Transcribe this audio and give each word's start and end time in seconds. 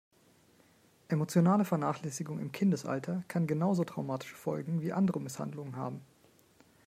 Emotionale 1.09 1.63
Vernachlässigung 1.63 2.39
im 2.39 2.51
Kindesalter 2.51 3.23
kann 3.27 3.45
genauso 3.45 3.83
traumatische 3.83 4.33
Folgen 4.35 4.81
wie 4.81 4.93
andere 4.93 5.19
Misshandlungen 5.21 5.75
haben. 5.75 6.01